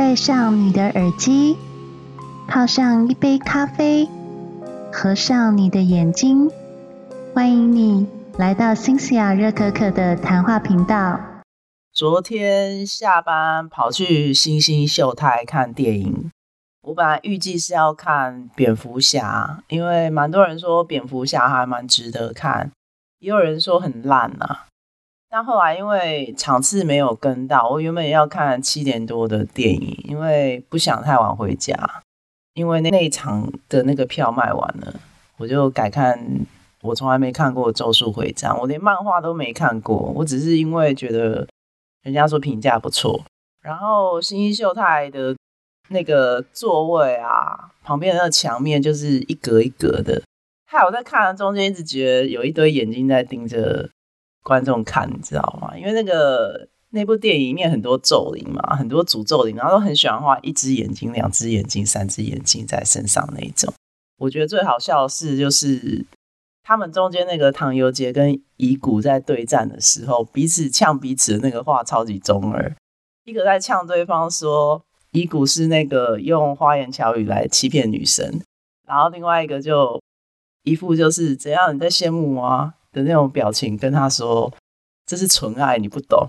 [0.00, 1.58] 戴上你的耳机，
[2.48, 4.08] 泡上一杯咖啡，
[4.90, 6.50] 合上你的眼睛，
[7.34, 8.08] 欢迎你
[8.38, 11.20] 来到新西亚热可可的谈话频道。
[11.92, 16.30] 昨天下班跑去星星秀泰看电影，
[16.80, 22.70] 我本来预计是要看蝙蝠侠，因为蛮多人说蝙蝠侠还蛮值得看，
[23.18, 24.60] 也有人说很烂呐。
[25.32, 32.02] 但后来因为场次没有跟到，我原本要看七点多的电影，因为不想太晚回家。
[32.54, 35.00] 因为那那一场的那个票卖完了，
[35.36, 36.18] 我就改看
[36.82, 41.46] 我从来没看过《咒术回战》，我连漫画都没看过，我只是因为觉得
[42.02, 43.22] 人家说评价不错。
[43.62, 45.36] 然后新一秀泰的
[45.90, 50.20] 那个座位啊，旁边的那个墙面就是一格一格的，
[50.66, 53.88] 害我在看的中间一直觉得有一堆眼睛在盯着。
[54.42, 55.76] 观众看，你知道吗？
[55.76, 63.72] 因为那个那部电影里面很多咒灵嘛，很多诅咒灵，然后都很喜欢画一只眼睛、两只眼睛、三只眼睛在身上那一种。
[64.18, 66.04] 我觉得最好笑的是，就是
[66.62, 72.74] 他们中间那个唐游杰跟乙骨在对战的时候，彼此呛彼此的那个话超级中二。
[73.24, 74.82] 一个在呛对方说
[75.12, 78.42] 乙骨是那个用花言巧语来欺骗女神，
[78.86, 80.00] 然后另外一个就
[80.64, 82.74] 一副就是怎样你在羡慕吗？
[82.92, 84.52] 的那种表情跟他说
[85.06, 86.28] ：“这是纯爱，你不懂。”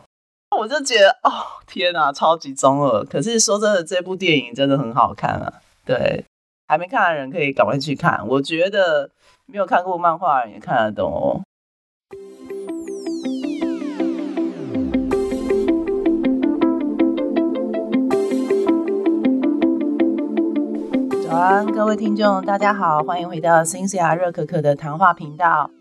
[0.58, 1.32] 我就觉得哦，
[1.66, 3.04] 天哪，超级中二。
[3.06, 5.54] 可是说真的，这部电影真的很好看啊！
[5.86, 6.26] 对，
[6.68, 8.28] 还没看的人可以赶快去看。
[8.28, 9.10] 我觉得
[9.46, 11.42] 没有看过漫画人也看得懂哦。
[21.24, 25.72] 早安，各位听众，大家好，欢迎回到新西亚热可可的谈话频道。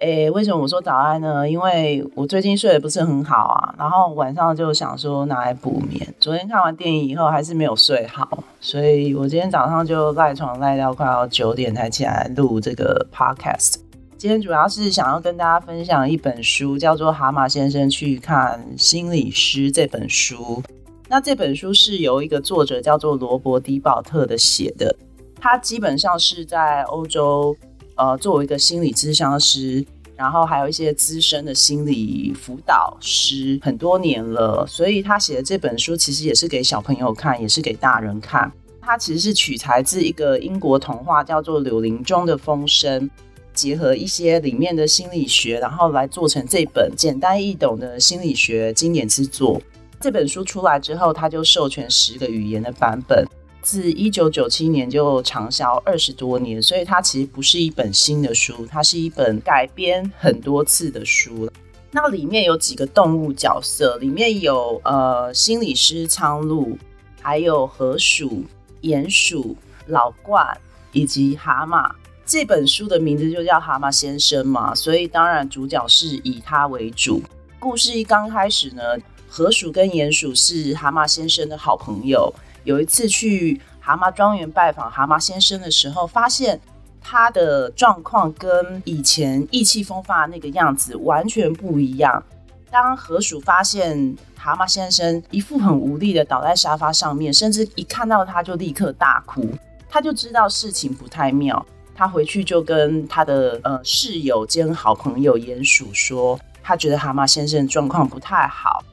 [0.00, 1.48] 诶，为什么我说早安呢？
[1.48, 6.14] 因为我最近睡得不是很好啊，然后晚上就想说拿来补眠。
[6.18, 13.74] 昨天看完电影以后还是没有睡好，所以我今天早上就赖床赖到快要九点才起来录这个 podcast。
[14.16, 20.62] 今天主要是想要跟大家分享一本书，叫做《蛤蟆先生去看心理师》这本书。
[21.08, 24.96] 那这本书是由一个作者叫做罗伯·迪保特的写的，
[25.38, 27.54] 他基本上是在欧洲。
[28.00, 29.84] 呃，作为一个心理咨商师，
[30.16, 38.50] 然后还有一些资深的心理辅导师，很多年了，所以他写的这本书其实也是给小朋友看，也是给大人看。
[38.80, 43.06] 他其实是取材自一个英国童话，叫做《柳林中的风声》，
[43.52, 49.60] 结合一些里面的心理学，然后来做成这本简单易懂的心理学经典之作。
[50.00, 53.26] 这本书出来之后，他就授权十个语言的版本。
[53.62, 61.50] 自一九九七年就畅销二十多年，所以它其实不是一本新的书，它是一本改编很多次的书。
[61.90, 66.78] 那里面有几个动物角色，里面有呃心理师苍鹭，
[67.20, 68.44] 还有河鼠、
[68.82, 69.56] 鼹鼠、
[69.86, 70.54] 老鹳
[70.92, 71.90] 以及蛤蟆。
[72.24, 77.20] 这本书的名字就叫《蛤蟆先生》嘛，所以当然主角是以他为主。
[77.58, 78.82] 故事一刚开始呢，
[79.28, 82.32] 河鼠跟鼹鼠是蛤蟆先生的好朋友。
[82.70, 86.60] 有一次去蛤蟆庄园拜访蛤蟆先生的时候，发现
[87.00, 92.22] 他的状况跟以前意气风发那个样子完全不一样。
[92.70, 99.44] 当河鼠发现蛤蟆先生一副很无力的倒在沙发上面，甚至一看到他就立刻大哭，
[99.88, 101.66] 他就知道事情不太妙。
[101.96, 108.84] 他回去就跟他的呃室友兼好朋友鼹鼠说，他觉得蛤蟆先生状况不太好。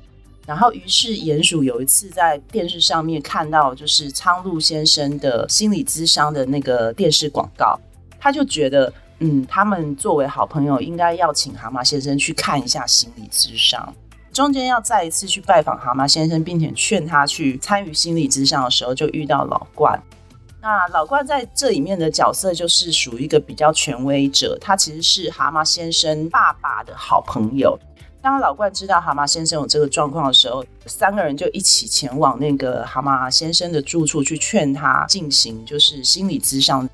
[0.48, 7.78] 然后，于是鼹鼠有一次在电视上面看到，就是苍鹭先生的心理咨商的那个电视广告，
[8.18, 13.94] 他就觉得，嗯，他们作为好朋友，应该要请蛤蟆先生去看一下心理咨商。
[14.32, 20.02] 中间要再一次去拜访蛤蟆先生，并且劝他去参与心理咨商的时候，就遇到老冠。
[20.62, 27.78] 那老冠在这里面的角色就是属于一个比较权威者，他其实是蛤蟆先生爸爸的好朋友。
[28.28, 36.90] 当老冠知道蛤蟆先生有这个状况的时候，三个人就一起前往那个蛤蟆先生的住处去劝他进行就是心理咨商。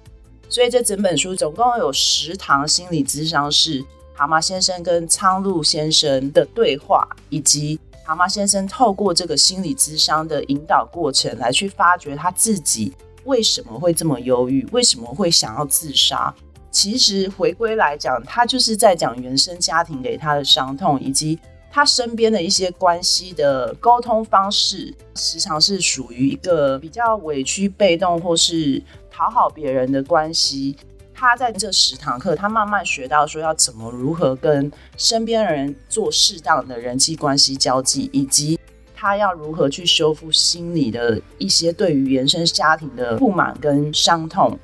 [0.48, 12.94] 所以这整本书总共有十堂心理咨商是蛤蟆先生跟苍鹭先生的对话，以及蛤蟆先生透过这个心理咨商的引导过程来去发掘他自己
[13.24, 16.32] 为什么会这么忧郁，为什么会想要自杀。
[16.74, 21.40] 其实回归来讲，他就是在讲原生家庭给他的伤痛，以及
[21.72, 28.82] 他身边的一些关系的沟通方式，时常是属于一个比较委屈、被动或是
[29.12, 30.76] 讨好别人的关系。
[31.14, 38.60] 他在这十堂课，他慢慢学到说要怎么如何跟身边的人做适当的人际关系交际，以及。
[38.96, 44.58] 他要如何去修复心理的一些对于原生家庭的不满跟伤痛。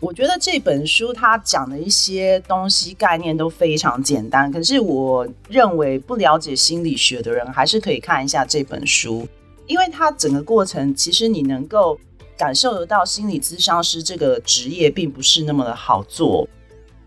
[0.00, 9.28] 我觉得这本书它讲的一些东西概念都非常简单，可是我认为不了解心理学的人还是可以看一下这本书，
[9.66, 12.00] 因为它整个过程其实你能够
[12.38, 16.48] 感受得到心理咨商师这个职业并不是那么的好做，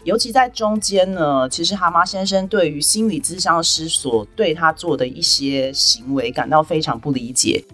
[0.03, 7.65] 尤其在中间呢，其实蛤蟆先生对于心理咨商师所对他做的一些行为感到非常不理解，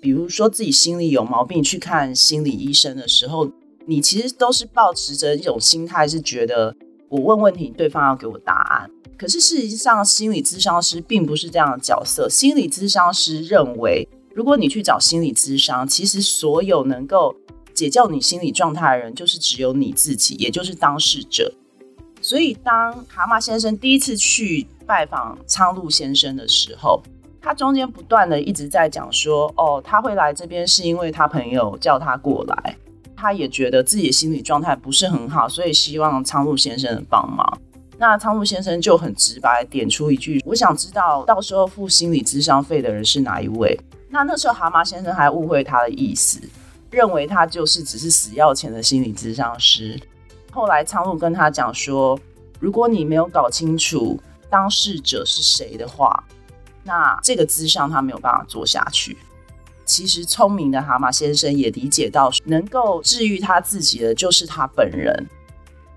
[0.00, 3.46] 比如说自己心里有毛病去看心理医生的时候。
[3.86, 6.74] 你其实都是保持着一种心态，是觉得
[7.08, 8.90] 我问问题，对方要给我答案。
[9.18, 12.28] 可是事实上，心理咨商师并不是这样的角色。
[12.28, 17.34] 心理咨商师认为，如果你去找心理咨商，其实所有能够
[17.72, 21.52] 解救你心理状态的人，就是只有你自己，也就是当事者。
[22.20, 27.00] 所以，当蛤蟆先生第一次去拜访苍鹭先生的时候，
[27.40, 32.76] 他中间不断的一直在讲说，哦，他会来这边是因为他朋友叫他过来。
[33.22, 37.46] 他也觉得自己的心理状态不是很好，所以希望苍鹭先生的帮忙。
[37.96, 43.78] 那苍鹭先生就很直白点出一句：“我想知道到时候付心理咨商费的人是哪一位。”
[44.10, 46.40] 那那时候蛤蟆先生还误会他的意思，
[46.90, 49.96] 认为他就是只是死要钱的心理咨商师。
[50.50, 52.18] 后来苍鹭跟他讲说
[52.58, 54.20] ：“如果你没有搞清楚
[54.50, 56.24] 当事者是谁的话，
[56.82, 59.16] 那这个咨商他没有办法做下去。”
[59.84, 65.26] 其实聪明的蛤蟆先生也理解到，能够治愈他自己的就是他本人。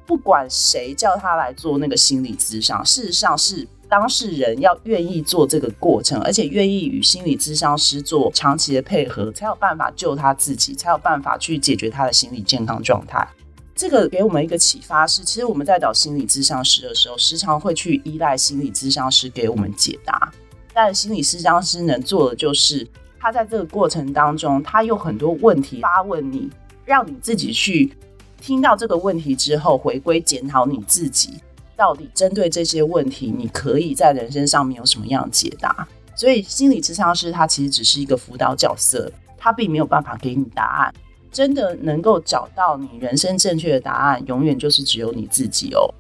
[0.05, 13.27] 不管谁叫他来做那个心理咨商，事实上是当事人要愿意做这个过程，而且愿意与心理咨商师做长期的配合，才有办法救他自己，才有办法去解决他的心理健康状态。
[13.73, 20.31] 这个给我们一个启发是，其实我们在找心理咨商师的时候，时常会去依赖心理咨商师给我们解答，
[20.71, 22.87] 但心理咨商师能做的就是。
[23.25, 26.47] 他在这个过程当中，他有很多问题发问你，
[26.85, 27.91] 让你自己去
[28.39, 31.33] 听到这个问题之后，回归检讨你自己，
[31.75, 35.87] 到底针对这些问题，你可以在人生上面有什么样的解答？
[36.15, 40.93] 所以，心理咨商师他其实只是一个辅导角色，他并没有办法给你答案。
[41.31, 45.91] 真的能够找到你人生正确的答案，永远就是只有你自己哦。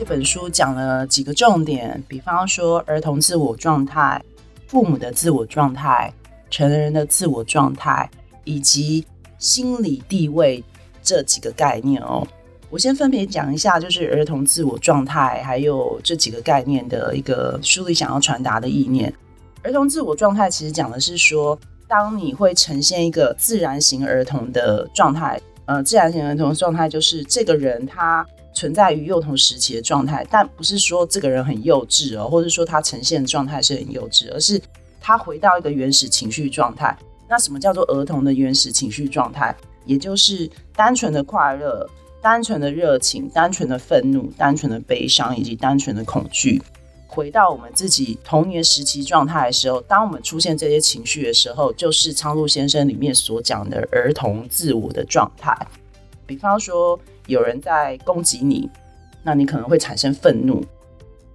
[0.00, 4.18] 这本书讲了几个重点，比方说儿童自我状态、
[4.66, 6.10] 父母的自我状态、
[6.48, 8.10] 成人的自我状态，
[8.44, 9.06] 以及
[9.38, 10.64] 心理地位
[11.02, 12.26] 这几个概念哦。
[12.70, 19.12] 我先分别讲一下，就是儿童自我状态，还有这几个概念的一个书里想要传达的意念。
[19.62, 28.26] 儿童自我状态其实讲的是说，当你会呈现一个自然型儿童的状态，呃，自然型儿童状态就是这个人他。
[28.60, 34.60] 存在于幼童时期的状态，但不是说这个人很幼稚哦，或者说他呈现的状态是很幼稚，而是
[35.00, 36.94] 他回到一个原始情绪状态。
[37.26, 39.56] 那什么叫做儿童的原始情绪状态？
[39.86, 40.46] 也就是
[40.76, 41.88] 单纯的快乐、
[42.20, 46.60] 单纯的热情、单纯的愤怒、单纯的悲伤以及单纯的恐惧。
[47.06, 55.56] 回到我们自己童年时期状态的时候，当我们出现这些情绪的时候，就是苍鹭先生里面所讲的儿童自我的状态。
[56.26, 57.00] 比方说。
[57.30, 58.68] 有人在攻击你，
[59.22, 60.60] 那你可能会产生愤怒。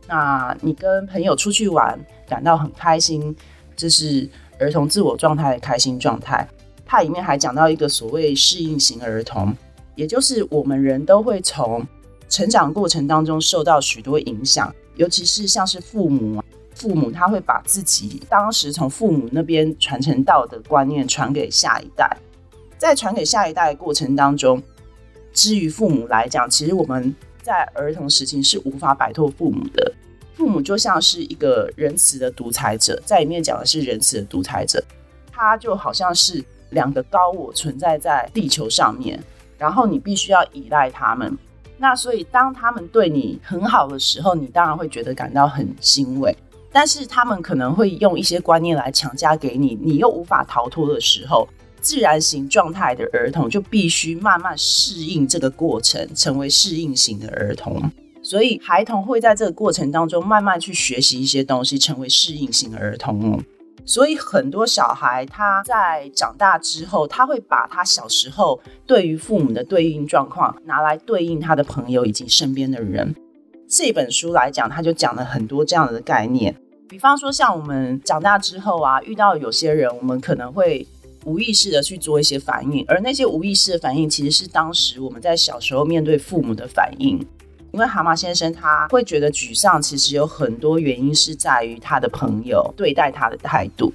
[0.07, 1.97] 那你跟朋友出去玩，
[2.27, 3.33] 感到很开心，
[3.77, 6.45] 这是儿童自我状态的开心状态。
[6.85, 9.55] 它里面还讲到一个所谓适应型儿童，
[9.95, 11.87] 也就是我们人都会从
[12.27, 16.43] 成长过程当中受到许多影响，尤其是像是父母，
[16.75, 22.17] 父母他会把自己当时从父母那边传承到的观念传给下一代，
[22.77, 24.61] 在传给下一代的过程当中。
[25.35, 27.13] 至于父母来讲，其实我们
[27.43, 29.93] 在儿童时期是无法摆脱父母的。
[30.33, 34.83] 父母就像是一个仁慈的独裁者，在里面讲的是仁慈的独裁者，
[35.31, 39.21] 他就好像是两个高我存在在地球上面，
[39.57, 41.37] 然后你必须要依赖他们。
[41.77, 46.35] 那所以当他们对你很好的时候，你当然会觉得感到很欣慰。
[46.71, 51.47] 但是他们可能会用一些观念来强加给你，你又无法逃脱的时候。
[51.85, 57.79] 自然型状态的儿童就必须慢慢适应这个过程，成为适应型的儿童。
[58.23, 63.39] 所以，孩童会在这个过程当中慢慢去学习一些东西，成为适应型儿童。
[63.85, 73.13] 所以，很多小孩他在长大之后，他会把他小时候对于父母的对应状况拿来对应他的朋友以及身边的人。
[73.69, 76.55] 这本书来讲，他就讲了很多这样的概念。
[76.87, 80.87] 比方说，像我们长大之后啊，遇到有些人，我们可能会
[81.25, 87.19] 无意识的去做一些反应，而那些无意识的反应，其实是当时我们在小时候面对父母的反应。
[87.73, 93.91] 因为蛤蟆先生他会觉得沮丧，其实有很多原因是在于他的朋友对待他的态度。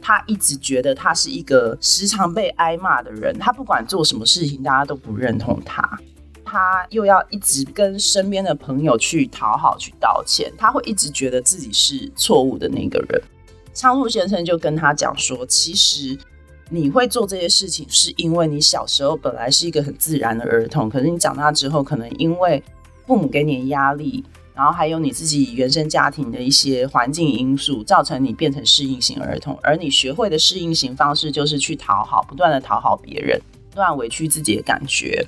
[0.00, 6.00] 他一直觉得他是一个时常被挨骂的人，他不管做什么事情，大家都不认同他。
[6.42, 13.22] 他又要一直跟身边的朋友去讨好、去道歉，他会一直觉得自己是错误的那个人。
[13.74, 16.18] 昌路先生就跟他讲说：“其实
[16.72, 22.62] 你会做这些事情，是因为你小时候本来是一个很自然的儿童，可是你长大之后，可能因为
[23.06, 24.24] 父母给你的压力，
[24.54, 29.58] 然后还有你自己原生家庭的一些环境因素，造成你变成适应型儿童。
[29.62, 35.26] 而你学会的适应型方式，就是去讨好，不断的讨好别人，不断委屈自己的感觉。”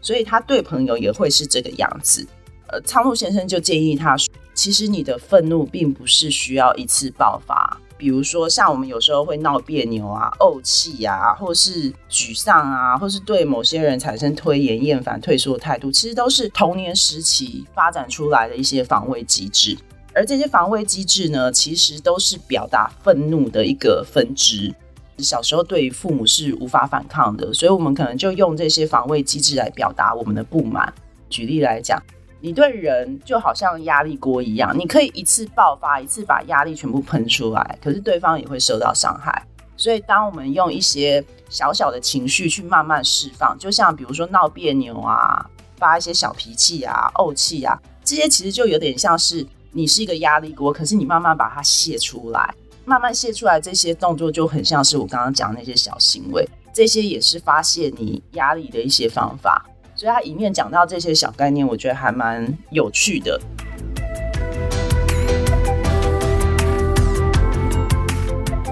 [0.00, 2.26] 所以他对朋友也会是这个样子。
[2.68, 19.74] 呃，苍鹭先生就建议他说：“其实你的愤怒并不是需要一次爆发，比如说像我们有时候会闹别扭啊、怄气啊，或是沮丧啊，或是对某些人产生推延、厌烦、退缩的态度，其实都是童年时期发展出来的一些防卫机制。
[20.14, 24.74] 而这些防卫机制呢，其实都是表达愤怒的一个分支。”
[25.16, 30.92] 小时候对于父母是无法反抗的，所以我们可能就用这些防卫机制来表达我们的不满。
[31.30, 31.98] 举例来讲，
[32.44, 39.42] 你对人就好像压力锅一样，你可以一次爆发，一次把压力全部喷出来，可是对方也会受到伤害。
[39.78, 45.48] 所以，当我们用一些小小的情绪去慢慢释放，就像比如说闹别扭啊，
[45.78, 52.54] 发一些小脾气啊、怄气啊，这些其实就有点像是你是一个压力锅，可是你慢慢把它泄出来。
[52.84, 59.64] 慢慢泄出来，这些动作就很像是我刚刚讲那些小行为，这些也是发泄你压力的一些方法。
[60.04, 63.40] 所以他一面讲到这些小概念，我觉得还蛮有趣的。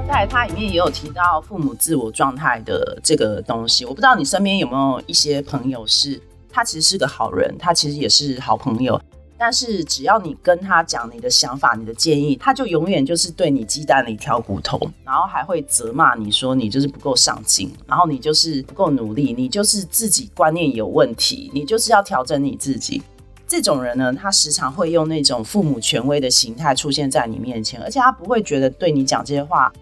[0.06, 6.20] 在他里面也有提到父母自我状态的这个东西，我不知道你身边有没有一些朋友是，
[6.50, 9.00] 他其实是个好人，他其实也是好朋友。
[9.44, 23.02] 但是只要你跟他讲你的想法、你的建议，他就永远就是对你鸡蛋里挑骨头，然后还会责骂你说你就是不够上进，然后你就是不够努力，你就是自己观念有问题，你就是要调整你自己。
[23.48, 29.72] 这种人呢，他时常会用那种父母权威的形态出现在你面前，而且他不会觉得对你讲这些话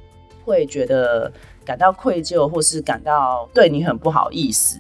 [0.43, 1.31] 会觉得
[1.67, 4.79] 感到愧疚，或是感到对你很不好意思。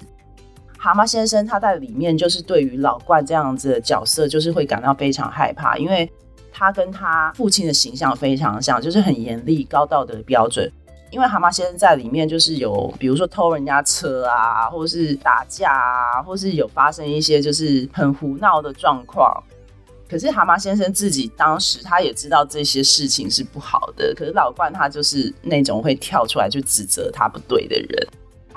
[0.82, 6.10] 蛤蟆先生他在里面就是对于老冠这样子的角色，就是会感到非常害怕，因为
[6.50, 10.72] 他跟他父亲的形象非常像，就是很严厉、高道德标准。
[11.10, 19.30] 因为蛤蟆先生在里面就是有，比如说偷人家车啊，或是打架啊，或是有发生一些就是很胡闹的状况。
[20.08, 28.08] 可是蛤蟆先生自己当时他也知道这些事情是不好的，可是老冠他就是那种会跳出来就指责他不对的人。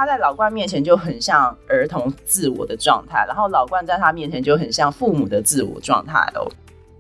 [0.04, 6.46] 他在老冠面前就很像儿童自我的状态，然后老冠在他面前就很像父母的自我状态哦。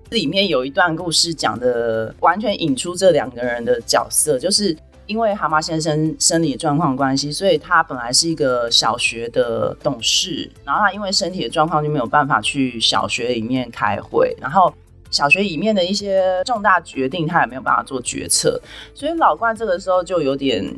[0.10, 4.74] 里面有一段故事讲的完全引出这两个人的角色，就是
[5.06, 14.74] 因为蛤蟆先生生理状况关系，所以他本来是一个小学的董事，然后他因为身体的状况就没有办法去小学里面开会，然后
[15.12, 18.58] 小学里面的一些重大决定他也没有办法做决策，
[18.94, 20.74] 所以老冠这个时候就有点。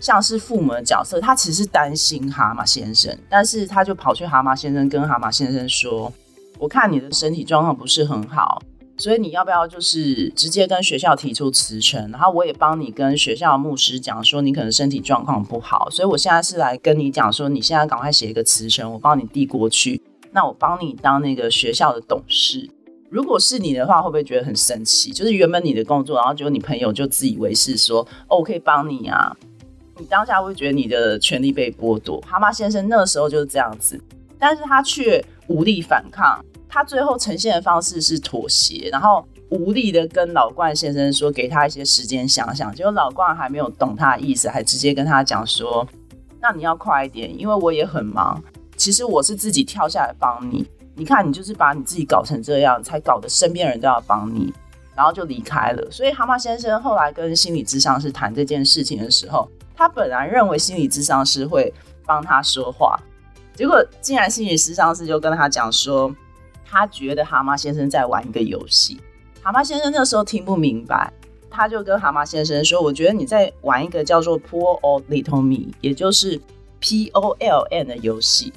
[0.00, 6.12] 像是父母的角色，他其实是担心蛤蟆先生，但是他就跑去蛤蟆先生跟蛤蟆先生说
[6.58, 8.62] ：“我看你的身体状况不是很好，
[8.96, 12.10] 所以你要不要就是直接跟学校提出辞呈？
[12.10, 20.00] 然后我也帮你跟学校牧师讲说你可能身体状况不好，所以我现在是来跟你讲说，你现在赶快写一个辞呈，我帮你递过去。
[20.30, 22.68] 那我帮你当那个学校的董事。
[23.10, 25.10] 如果是你的话，会不会觉得很生气？
[25.10, 29.34] 就是原本你的工作，然后结果你朋友就自以为是说：哦，我可以帮你啊。”
[29.98, 34.00] 你当下会觉得你的权利被剥夺，蛤蟆先生那时候就是这样子，
[34.38, 45.84] 但是他却无力反抗，他最后呈现的方式是妥协，然后无力的跟老冠先生说，给他一些时间想想，结果老冠还没有懂他的意思，还直接跟他讲说，
[46.40, 48.40] 那你要快一点，因为我也很忙，
[48.76, 50.64] 其实我是自己跳下来帮你，
[50.94, 54.54] 你看你就是把你自己搞成这样，才搞得身边人都要帮你，
[54.94, 55.90] 然后就离开了。
[55.90, 59.48] 所以蛤蟆先生后来跟心理咨商师谈这件事情的时候。
[59.78, 61.72] 他本来认为心理智商师会
[62.04, 62.98] 帮他说话，
[63.54, 66.12] 结果竟然心理咨商师就跟他讲说，
[66.66, 69.00] 他觉得蛤蟆先生在玩一个游戏。
[69.40, 71.12] 蛤蟆先生那时候听不明白，
[71.48, 76.40] 他就跟蛤蟆先生说：“我觉得你在玩一个叫做 Poor Old Little Me，也就是
[76.80, 78.52] P O L N 的游戏。”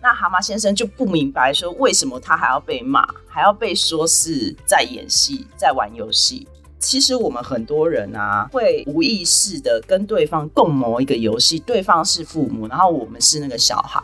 [0.00, 6.46] 那蛤蟆先生就不明白说，为什么他还要被骂，还要被说是在演戏，在玩游戏。
[6.78, 14.00] 其实我们很多人啊，会无意识的跟对方共谋一个游戏，对方是父母，然后我们是那个小孩，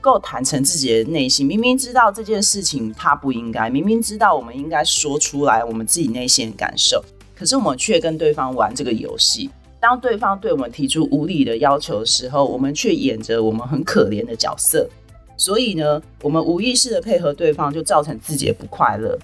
[0.00, 1.46] 够坦诚自己的内心。
[1.46, 7.04] 明明知道这件事情他不应该，明明知道我们应该说出来我们自己内心的感受，
[7.36, 9.50] 可是我们却跟对方玩这个游戏。
[9.78, 14.88] 当对方对我们提出无理的要求的时候，我们却演着我们很可怜的角色。
[15.36, 19.16] 所以呢，我们无意识的配合对方，就造成自己的不快乐。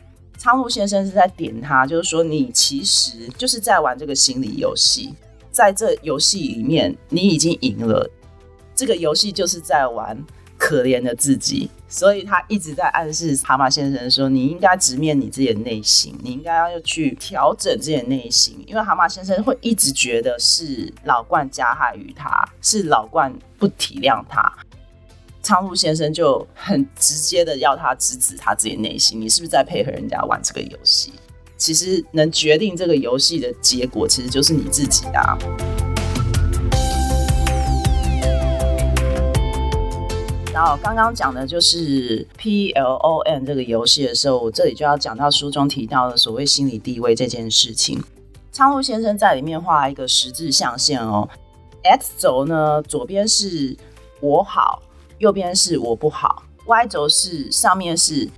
[0.42, 5.14] 苍鹭先生是在点他，就是说你其实就是在玩这个心理游戏，
[5.52, 8.11] 在这游戏里面你已经赢了，
[8.75, 10.18] 这个游戏就是在玩
[10.58, 24.52] 可怜的自己，所以他一直在暗示蛤蟆先生说，你应该直面你自己的内心，你应该要去调整自己的内心，因为蛤蟆先生会一直觉得是老冠加害于他，是老冠不体谅他。
[25.42, 31.12] 苍鹭先生就很直接的要他直指他自己内心，你是不是在配合人家玩这个游戏？
[31.56, 35.37] 其实能决定这个游戏的结果，其实就是你自己啊。
[40.54, 48.00] 然后刚刚讲的就是 P L O N 这个游戏的时候，我这里就要讲到书中提到的所谓心理地位这件事情。
[48.52, 51.28] 苍鹭先生在里面画一个十字象限哦
[51.82, 53.76] ，X 轴呢左边是
[54.20, 54.80] 我好。
[55.23, 58.29] 右边是我不好，Y 轴是上面是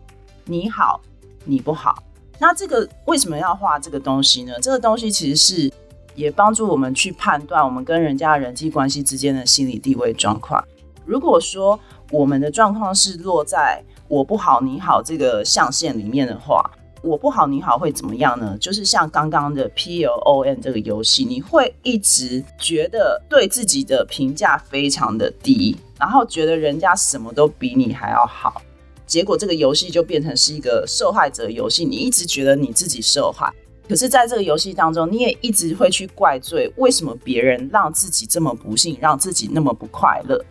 [0.45, 1.00] 你好，
[1.47, 1.97] 你不好。
[2.38, 4.53] 那这个为什么要画这个东西呢？
[4.61, 5.73] 这个东西其实是
[6.14, 10.62] 也帮助我们去判断我们跟人家人际关系之间的心理地位状况。
[11.07, 16.71] 如果说我们的状况是落在我不好你好这个象限里面的话，
[17.04, 18.56] 我不好你好会怎么样呢？
[18.58, 25.76] 就是像刚刚的 P L O N 这个游戏，你会一直觉得对自己的评价非常的低。
[26.00, 28.61] 然后觉得人家什么都比你还要好，
[29.06, 31.84] 结果这个游戏就变成是一个受害者游戏。
[31.84, 33.50] 你一直觉得你自己受害，
[33.88, 40.42] 可是在这个游戏当中，你也一直会去怪罪为什么别人让自己这么不幸，让自己那么不快乐。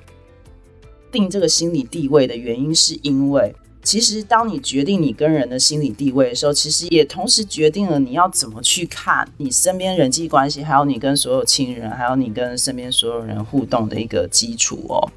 [1.11, 15.11] 定这个心理地位的原因，是因为其实当你决定你跟人的心理地位的时候，其实也同时决定了你要怎么去看你身边人际关系，还有你跟所有亲人，还有你跟身边所有人互动的一个基础哦。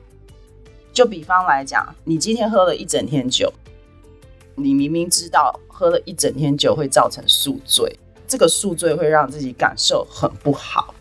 [0.92, 3.52] 就比方来讲，你今天喝了一整天酒，
[4.57, 10.92] 你明明知道喝了一整天酒会造成宿醉，这个宿醉会让自己感受很不好。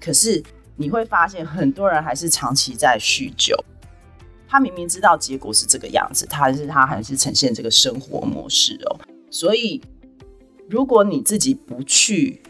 [0.00, 0.42] 可是
[0.76, 3.54] 你会发现，很多人还是长期在酗酒。
[4.50, 8.98] 他明明知道结果是这个样子，他还是他还是呈现这个生活模式哦。
[9.30, 9.80] 所以，
[10.68, 12.42] 如果你自己不去，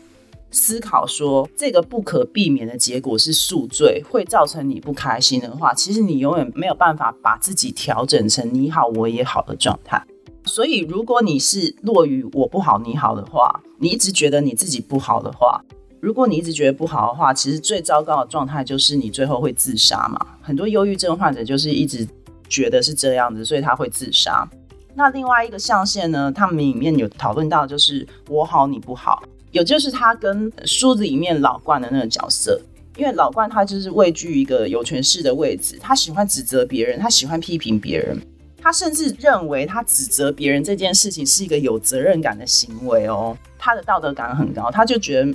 [0.50, 10.02] 思考说这个不可避免的结果是宿醉，会造成你不开心的话，其实你永远没有办法把自己调整成你好我也好的状态。
[10.46, 15.62] 所以，如果你是落于我不好你好的话，你一直觉得你自己不好的话，
[16.00, 20.18] 如果你一直觉得不好的话，其实最糟糕的状态就是你最后会自杀嘛。
[20.40, 22.08] 很多忧郁症患者就是一直
[22.48, 24.48] 觉得是这样子，所以他会自杀。
[24.94, 29.22] 那另外一个象限呢，他们里面有讨论到，就是我好你不好。
[29.52, 32.58] 有就是他跟书子里面老冠的那个角色，
[32.96, 38.18] 因为老冠他就是位居一个有权势的位置，他喜欢指责别人，他喜欢批评别人，
[38.62, 45.34] 他甚至认为他指责别人这件事情是一个有责任感的行为哦，他的道德感很高，他就觉得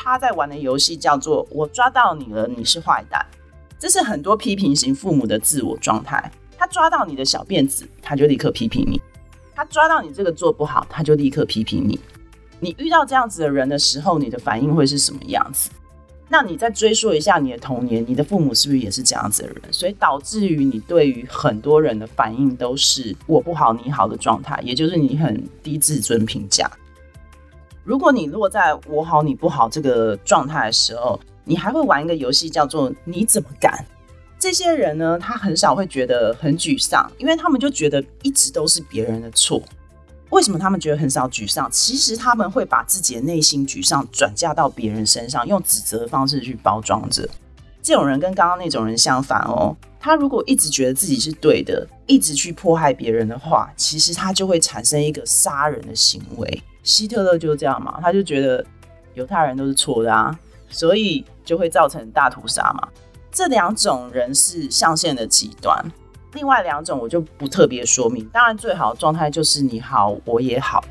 [0.00, 3.20] 他在玩的游戏叫做我抓到你了，你是坏蛋，
[3.80, 6.30] 这是很多批评型父母的自我状态。
[6.56, 8.96] 他抓到你的小辫子，他就立刻批评你；
[9.56, 11.98] 他抓到你这个做不好，他就立刻批评你。
[12.60, 15.68] 你遇到这样子的人的时候，你的反应会是什么样子？
[16.28, 19.62] 那你再追溯一下你的童年，你的父母是不是也是这样子的人？
[19.72, 26.70] 所以导致于你对于很多人的反应都是我不好你好的状态，也就是你很低自尊评价。
[27.88, 33.82] 如果你落在我好你不好这个状态的时候，你还会玩一个游戏叫做你怎么敢？
[34.38, 39.62] 这些人呢，他很少会觉得很沮丧，因为他们就觉得一直都是别人的错。
[40.28, 41.66] 为什么他们觉得很少沮丧？
[41.72, 47.26] 其实他们会把自己的内心沮丧转嫁到别人身上，用指责的方式去包装着。
[47.80, 49.74] 这种人跟刚刚那种人相反哦。
[49.98, 56.62] 他如果一直觉得自己是对的，一直去迫害别人的话，其实他就会产生一个杀人的行为。
[56.82, 58.64] 希特勒就是这样嘛，他就觉得
[59.14, 60.38] 犹太人都是错的啊，
[60.68, 62.88] 所以就会造成大屠杀嘛。
[63.30, 65.84] 这两种人是象限的极端。
[66.34, 70.84] 另外两种我就不特别说明，当然最好的状态就是你好我也好。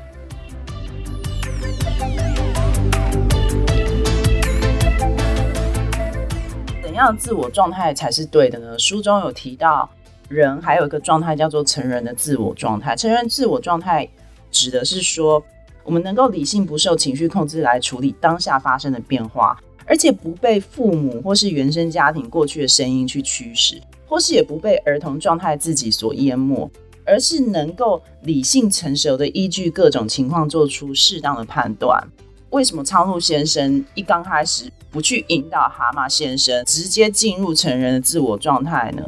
[6.82, 8.78] 怎样自我状态才是对的呢？
[8.78, 9.88] 书中有提到，
[10.28, 12.96] 人还有一个状态叫做成人的自我状态。
[12.96, 14.08] 成人自我状态
[14.50, 15.40] 指的是说，
[15.88, 26.70] 我们能够理性不受情绪控制来处理当下发生的变化，而且不被父母或是原生家庭过去的声音去驱使，或是也不被儿童状态自己所淹没，
[27.06, 32.06] 而是能够理性成熟的依据各种情况做出适当的判断。
[32.50, 39.02] 为什么苍鹭先生一刚开始不去引导蛤蟆先生直接进入成人的自我状态呢？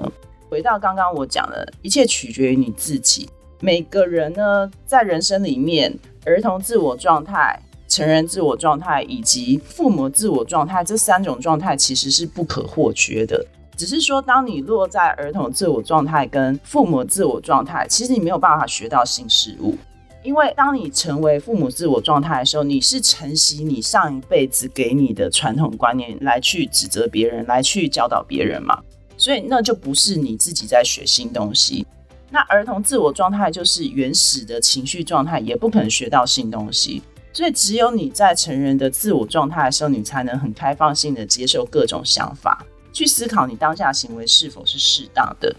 [0.49, 3.29] 回到刚刚我讲的，一切取决于你自己。
[3.63, 13.45] 每个人呢，在人生里面，儿童自我状态、成人自我状态以及父母自我状态这三种状态其实是不可或缺的。
[13.77, 19.75] 只是说，当你落在儿童自我状态跟父母自我状态，其实你没有办法学到新事物。
[20.23, 28.79] 因为当你成为父母自我状态的时候，你是承袭你上一辈子给你的传统观念来去指责别人，来去教导别人嘛，
[29.17, 31.87] 所以那就不是你自己在学新东西。
[32.31, 37.03] 那儿童自我状态就是原始的情绪状态，也不可能学到新东西。
[37.33, 45.55] 所以只有你在成人的自我状态的时候，你才能很开放性的接受各种想法，去思考你当下行为是否是适当的。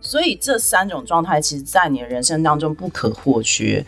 [0.00, 3.84] 所以这三种状态，其实在你的人生当中不可或缺。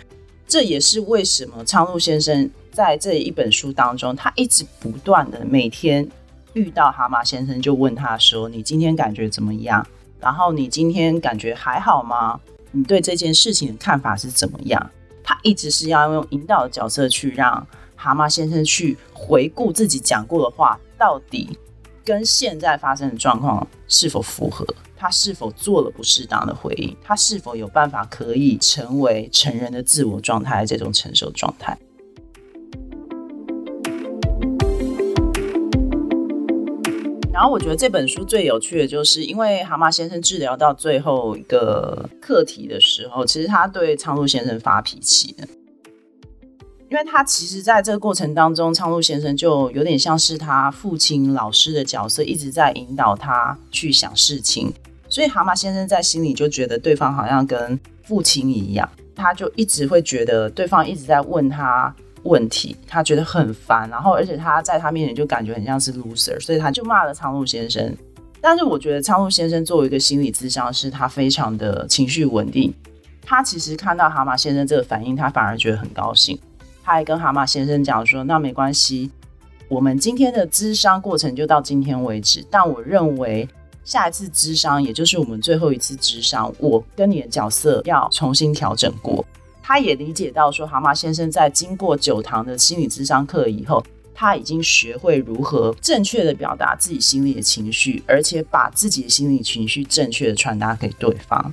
[0.47, 6.07] 这也是为什么苍鹭先生在这一本书当中，他一直不断的每天
[6.55, 9.87] 遇到蛤蟆先生，就问他说：“你今天感觉怎么样？
[10.21, 12.39] 然后你今天感觉还好吗？
[12.73, 14.91] 你对这件事情的看法是怎么样？”
[15.25, 21.59] 他一直是要用引导的角色去让蛤蟆先生去回顾自己讲过的话，到底
[22.05, 24.67] 跟现在发生的状况是否符合。
[24.97, 26.95] 他是否做了不适当的回应？
[27.03, 31.75] 他是否有办法可以成为成人的自我状态这种成熟状态？
[37.41, 45.49] 然后我觉得这本书最有趣的就是，因为蛤蟆先生治疗到最后一个课题的时候，其实他对苍鹭先生发脾气的，
[46.91, 54.71] 因为他其实在这个过程当中，苍鹭先生就有点像是他父亲、老师的角色，一直在引导他去想事情。
[55.09, 67.97] 所以蛤蟆先生在心里就觉得对方好像跟父亲一样，他就一直会觉得对方一直在问他问题，他觉得很烦，然后而且他在他面前就感觉很像是 loser，所以他就骂了苍鹭先生。
[68.41, 72.73] 但是我觉得苍鹭先生作为一个心理咨商师，他非常的情绪稳定，
[73.23, 76.39] 他其实看到蛤蟆先生这个反应，他反而觉得很高兴，
[76.83, 79.11] 他还跟蛤蟆先生讲说：“那没关系，
[79.69, 83.49] 我们今天的咨商过程就到今天为止，但我认为。”
[83.83, 89.25] 下一次智商，也就是我们最后一次智商，我跟你的角色要重新调整过。
[89.63, 93.83] 他也理解到说，蛤蟆先生在经过九堂的心理智商课以后，
[94.15, 101.53] 他已经学会如何正确的表达自己心里的情绪，而且把自己的心理情绪正确的传达给对方。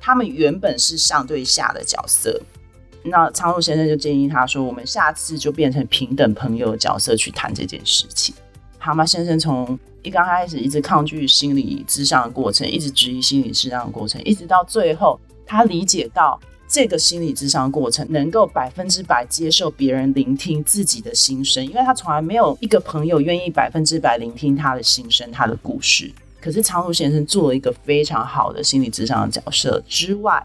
[0.00, 2.40] 他们原本是上对下的角色，
[3.04, 8.34] 那苍鹭先生就建议他说，我们下次就变成平等朋友的角色去谈这件事情。
[8.78, 16.40] 蛤蟆先生从一刚开始一直抗拒心理智商的过程，一直质疑心理智商的过程，一直到最后，他理解到
[16.72, 26.10] 这个心理智商过程能够百分之百接受别人聆听自己的心声，因为他从来没有一个朋友愿意百分之百聆听他的心声、他的故事。
[26.40, 30.42] 可是苍鹭先生做了一个非常好的心理智商的角色之外，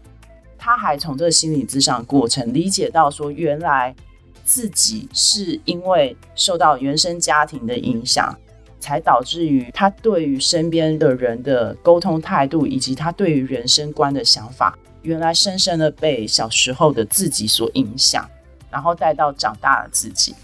[0.58, 3.96] 他还从这个心理智商过程理解到说，原来。
[4.44, 8.34] 自己是因为受到原生家庭的影响，
[8.80, 18.28] 才导致于他对于身边的人的沟通态度，以及他对于人生观的想法，原来深深的被小时候的自己所影响，
[18.70, 20.34] 然后带到长大的自己。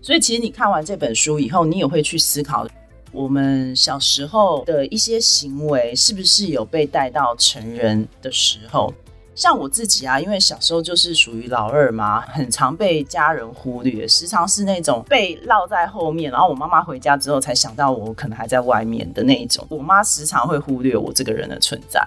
[0.00, 2.66] 所以，其实你看完这本书以后，你也会去思考，
[3.10, 8.92] 我们小时候的一些行为，是不是有被带到成人的时候。
[9.34, 19.66] 像我自己啊，因为小时候就是属于老二嘛，很常被家人忽略，时常是那种被落在后面，然后我妈妈回家之后才想到我可能还在外面的那一种。
[19.68, 22.00] 我妈时常会忽略我这个人的存在，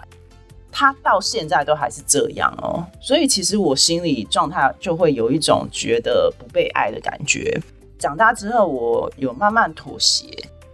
[0.71, 2.85] 他到现在都还是这样哦。
[3.01, 7.59] 所以其实我心里状态就会有一种觉得不被爱的感觉。
[7.99, 10.27] 长大之后，我有慢慢妥协，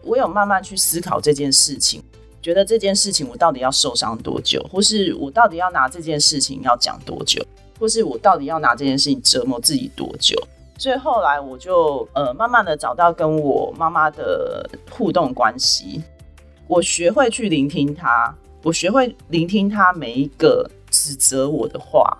[0.03, 2.03] 我有慢慢去思考这件事情。
[2.41, 7.41] 觉得这件事情我到底要受伤多久，或是我到底要拿这件事情要讲多久，
[7.79, 10.35] 或是我到底要拿这件事情折磨自己多久？
[10.77, 16.03] 所以后来我就呃慢慢的找到跟我妈妈的互动关系，
[16.67, 22.17] 我学会去聆听她，我学会聆听他每一个指责我的话，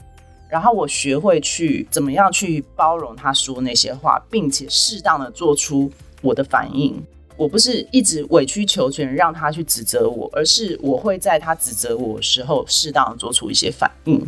[0.50, 5.90] 然后我学会去怎么样去包容他说那些话，并且适当的做出
[6.22, 7.02] 我的反应。
[7.38, 14.24] 我不是一直委曲求全让他去指责我，而是我会在他指责我的时候，适当的做出一些反应。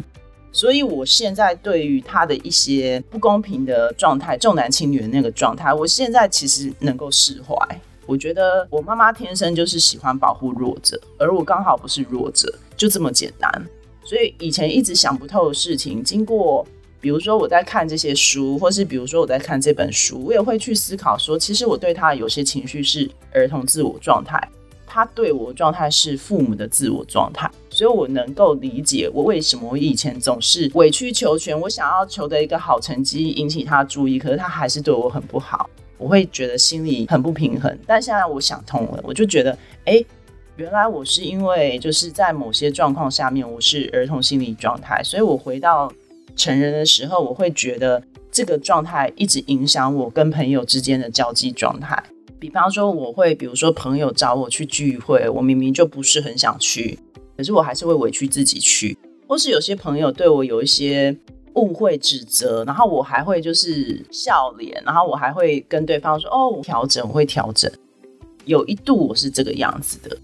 [0.52, 7.56] 所以，我现在对于他的一些不公平的状态，重男轻女的那个状态，我现在其实能够释怀。
[8.06, 13.50] 我觉得我妈妈天生就是喜欢保护弱者，而我刚好不是弱者，就这么简单。
[14.04, 16.66] 所以以前一直想不透的事情，经过
[17.02, 24.40] 比如说我在看这些书，或是比如说我在看这本书，我也会去思考说，其实我对他有些情绪是儿童自我状态。
[24.88, 37.78] 他对我状态是父母的自我状态，所以我能够理解我为什么我以前总是委曲求全，我想要求得一个好成绩引起他注意，可是他还是对我很不好，我会觉得心里很不平衡。
[37.86, 40.04] 但现在我想通了，我就觉得，哎，
[40.58, 45.92] 原来我是因为就是在某些状况下面我是儿童心理状态，所以我回到
[46.36, 52.02] 成人的时候，我会觉得这个状态一直影响我跟朋友之间的交际状态。
[52.38, 57.00] 比方说，我会比如说朋友找我去聚会，我明明就不是很想去，
[57.38, 58.98] 可是我还是会委屈自己去。
[59.28, 61.16] 或是有些朋友对我有一些
[61.56, 67.72] 误会、指责，然后我还会就是笑脸，然后我还会跟对方说：“哦，调整，我会调整。”
[68.46, 70.18] 有一度我是这个样子的，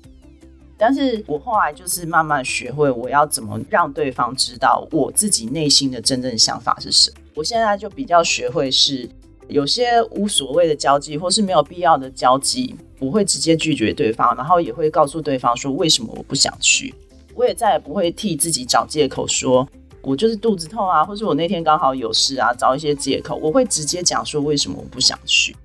[0.78, 7.18] 但是我后来就是慢慢学会我要怎么让对方知道我自己内心的真正想法是什么。
[7.36, 9.10] 我现在就比较学会是。
[9.48, 16.96] 有些无所谓的交际，或是没有必要的交际，我会直接拒绝对方，然后也会告诉对方说为什么我不想去。
[17.36, 19.68] 我也再也不会替自己找借口，说
[20.02, 23.36] 我就是肚子痛啊，或是我那天刚好有事啊，找一些借口。
[23.36, 25.56] 我会直接讲说为什么我不想去。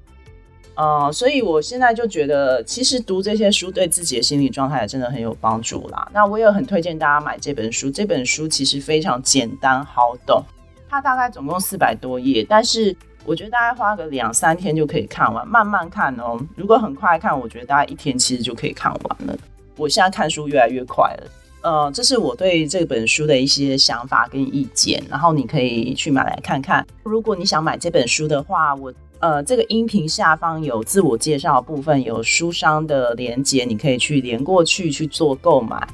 [0.75, 6.09] 呃，所以我现在就觉得，其实读这些书对自己的心理状态真的很有帮助啦。
[6.13, 10.43] 那我也很推荐大家买这本书，这本书其实非常简单好懂，
[10.89, 12.97] 它大概总共四百多页，但是。
[13.29, 16.39] 我觉得大概花个两三天就可以看完，慢慢看哦。
[16.55, 19.37] 如果很快看，我觉得大概一天其实就可以看完了。
[19.77, 21.27] 我现在看书越来越快了，
[21.67, 25.03] 呃，这是我对这本书的一些想法跟意见。
[25.11, 26.87] 然后你可以去买来看看。
[27.03, 35.89] 如果你想买这本书的话，我呃这个音频下方有自我介绍部分，有书商的连接，你可以去连过去去做购买。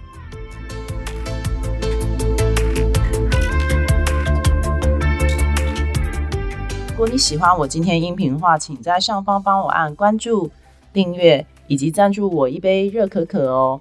[6.90, 10.50] 如果你喜欢我今天音频的话，请在上方帮我按关注、
[10.92, 13.80] 订阅以及赞助我一杯热可可哦。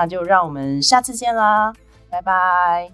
[0.00, 1.74] 那就让我们下次见啦，
[2.08, 2.90] 拜拜！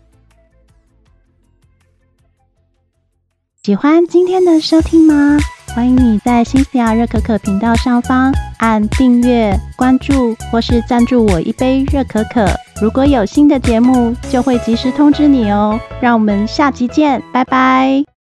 [3.62, 5.38] 喜欢今天的收听吗？
[5.72, 12.44] 欢迎你在新西亚热可可频道上方按订阅、关注或是赞助我一杯热可可。
[12.82, 15.78] 如果有新的节目，就会及时通知你哦。
[16.00, 18.06] 让我们下集见，拜拜！